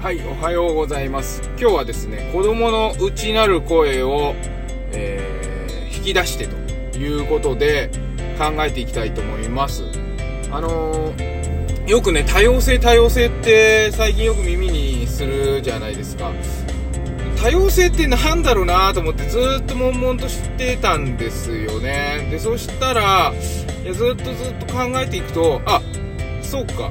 [0.00, 1.42] はい、おはようございます。
[1.58, 4.34] 今日はですね、子供の内なる声を、
[4.92, 6.48] えー引き出して
[6.92, 7.90] ということで
[8.38, 9.84] 考えていきたいと思います。
[10.50, 16.32] あのーよくね、多様性多様性って最近よく耳にするじゃないですか。
[17.36, 22.26] 多様性ってなんだろうなと思ってずっと悶々としてたんですよね。
[22.30, 23.34] で、そしたら、
[23.84, 25.82] いやずっとずっと考えていくと、あ、
[26.40, 26.90] そうか。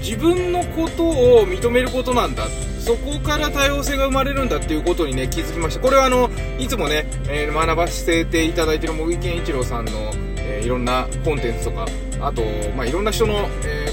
[0.00, 2.46] 自分のことを認めることなんだ。
[2.80, 5.80] そこから多様性が生まれるんだっていうことにね気づきました。
[5.80, 9.92] これはあのいつもね、えー学ばせていただいている茂木健一郎さんの、
[10.38, 11.86] えーいろんなコンテンツとか
[12.20, 12.42] あと、
[12.76, 13.90] まあ、いろんな人の、え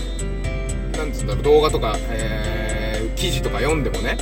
[0.94, 4.18] ーなんつうんだろう動画とか、えー記事とか読んでもね、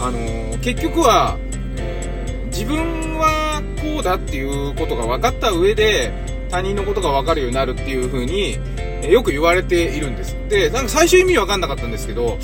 [0.00, 1.38] あのー結局は、
[1.76, 6.12] えー自分はこうだっていうことが分かった上で
[6.50, 8.58] 他人のことが分かるようになるっていう風に、
[9.02, 10.36] えよく言われているんです。
[10.48, 12.38] でなんか最初意味分かんなかったんですけど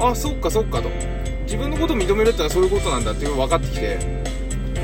[0.00, 0.90] あそっかそっかと。
[1.44, 4.26] 自分のことを認めるってのはそういうことなんだっていうのが分かってきて。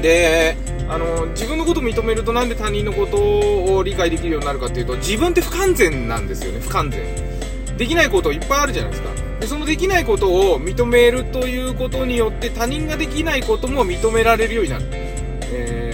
[0.00, 0.56] で
[0.88, 6.60] あの自分のことを認めるとなんで他人のことを理解できるようになるかっていうと自分って不完全なんですよね。
[6.60, 7.02] 不完全。
[7.76, 9.10] できないこといっぱいあるじゃないですか。
[9.40, 14.84] でそのできないことを認めるということによって他人ができないことも認められるようになる、
[15.52, 15.92] えー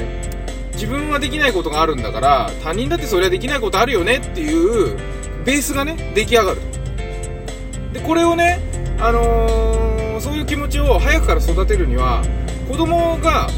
[0.79, 4.97] 自分はできないことがあるんだから他人だってそれはできないことあるよねっていう
[5.49, 6.61] ベースがね出来上がる。
[7.95, 8.61] でこれをね、
[9.01, 12.23] あのーそういう気持ちを早くから育てるには
[12.69, 13.49] 子供が、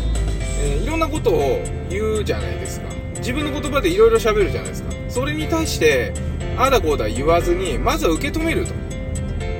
[0.62, 2.86] えーいろんなことを言うじゃないですか。
[3.16, 4.92] 自分の言葉でいろいろ喋るじゃないですか。
[5.08, 6.12] それに対して
[6.56, 8.72] ああだこうだ言わずにまずは受け止めると。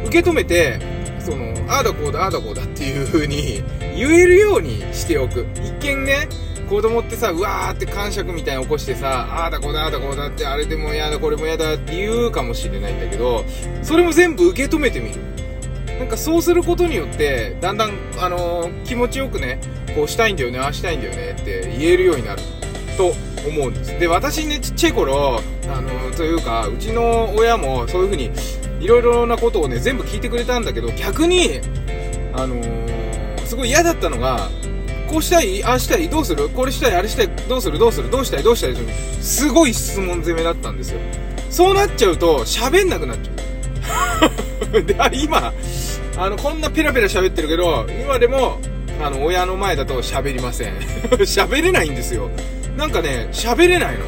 [0.06, 0.78] 受け止めて
[1.19, 3.64] そのああだこうだああだこうだっていう風に
[3.97, 5.48] 言えるようにしておく。
[5.56, 6.28] 一見ね
[6.71, 13.45] 子供ってさうわーって感触みたいに起こしてさああだこうだあだこうだってあれでも嫌だこれも嫌だって言うかもしれないんだけど
[13.83, 15.21] それも全部受け止めてみる。
[15.98, 19.61] なんかそうすることによってだんだん、あのー気持ちよくね
[19.95, 22.42] こうしたいんだよねああしたいんだよねって言えるようになる。
[22.97, 23.13] と
[23.47, 23.98] 思うんです。
[23.98, 28.30] で私ねちっちゃい頃、あのーというかうちの親もそういう風に
[28.80, 31.61] いろいろなことをね全部聞いてくれたんだけど逆に
[32.33, 34.48] あのーすごい嫌だったのが
[35.11, 36.48] こうしたいああしたいどうする？
[36.51, 37.79] これしたいあれしたいどうする？
[37.79, 38.77] どうするどうしたいどうしたい？
[39.21, 41.01] すごい質問攻めだったんですよ。
[41.51, 44.83] そうなっちゃうと喋んなくなっちゃう。
[44.87, 45.53] であ今
[46.17, 48.61] あのこんなペラペラ喋ってるけど今でも
[49.03, 50.75] あの親の前だと喋りません。
[51.27, 52.31] 喋れないんですよ。
[52.77, 54.05] なんかね喋れないの。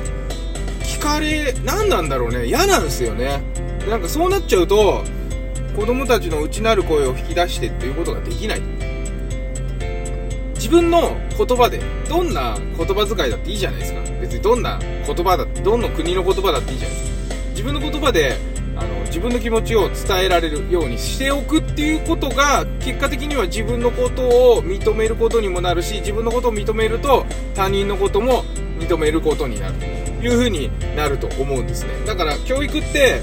[0.84, 2.46] 聞かれ何なんだろうね。
[2.46, 3.42] 嫌なんですよね。
[3.90, 5.02] なんかそうなっちゃうと
[5.74, 8.62] 子供たちの内なる声を引き出してっていうことができない。
[10.72, 14.00] 分の言葉でどんな言葉遣いだっていいじゃないですか。
[14.20, 17.34] 別にどんな言葉だってどの国の言葉だっていいじゃないですか。
[17.50, 18.38] 自分の言葉で
[18.74, 24.22] あの自分の気持ちを伝えられるようにしておくっていうことが結果的には自分のこと
[24.56, 28.44] を認めることにもなるし自分のことを認めると他人のことも
[28.78, 29.84] 認めることになると
[30.24, 31.90] いうふうになると思うんですね。
[32.06, 33.20] だから教育って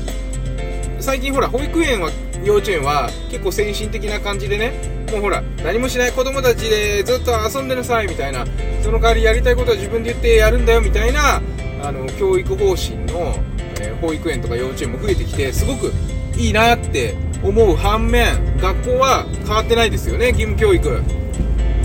[1.00, 2.12] 最近ほら保育園は
[2.44, 8.46] 幼稚園は結構先進的な感じでねもうほら何もしない子供たちでずっと遊んでなさいみたいな
[8.84, 11.42] その代わりやりたいことは自分で言ってやるんだよみたいな
[11.82, 13.36] あの教育方針の、
[13.82, 15.92] えー保育園とか幼稚園も増えてきてすごく
[16.38, 21.02] いいなって思う反面学校は変わってないですよね義務教育。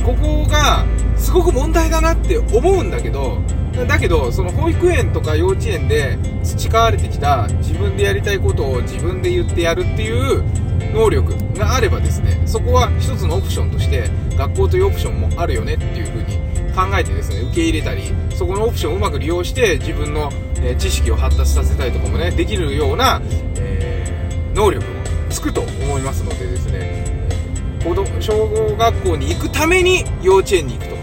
[0.05, 0.85] ここが
[1.17, 3.39] すごく問題だなって思うんだけど
[3.87, 10.45] だけどその保育園とか幼稚園で培われてきた自分でやりたいことを自分で言ってやるっていう
[10.93, 16.39] 能力があればですねそこは一つのオプションとして学校というオプションもあるよねっていうふうに
[16.73, 18.03] 考えてですね受け入れたり
[18.35, 20.31] そこのオプションをうまく利用して自分の、
[20.61, 23.21] え知識を発達させたりとかもねできるような、
[23.57, 23.95] えー
[24.55, 24.93] 能力も
[25.29, 27.05] つくと思いますのでですね
[28.21, 30.94] 小学校に行くために幼稚園に行くと。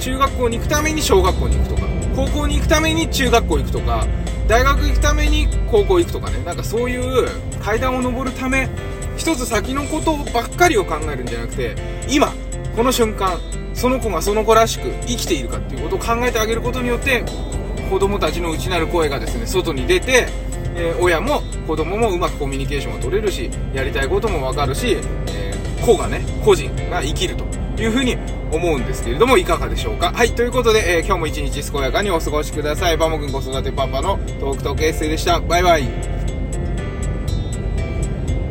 [0.00, 1.82] 中学校に行くために小学校に行くとか
[2.16, 4.06] 高校に行くために中学校行くとか
[4.48, 6.42] 大学行くために高校行くとかね。
[6.44, 7.28] なんかそういう
[7.62, 8.68] 階段を上るため
[9.16, 11.76] 一つ先のことばっかりを考えるんじゃなくて
[12.08, 12.32] 今
[12.74, 13.38] この瞬間
[13.74, 17.24] その子がその子らしく生きているかっていうことを考えてあげることによって
[17.90, 20.26] 子供たちの内なる声がですね外に出て、
[20.74, 24.96] えー親も子供もうまくコミュニケーションが取れるしやりたいことも分かるし、
[25.28, 27.49] えー子がね個人が生きると。
[27.82, 28.16] いうふうに
[28.52, 30.12] 思うんですけれどもいかがでしょうか？
[30.12, 32.96] はいということで、えー今日も一日健やかにお過ごしください。
[32.96, 35.40] バモくん子育てパパのトークトークエッセイでした。
[35.40, 36.19] バイバイ。